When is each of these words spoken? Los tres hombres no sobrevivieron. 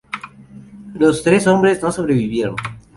Los 0.95 1.21
tres 1.21 1.45
hombres 1.45 1.83
no 1.83 1.91
sobrevivieron. 1.91 2.55